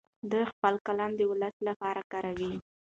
[0.31, 2.51] دی خپل قلم د ولس لپاره کاروي.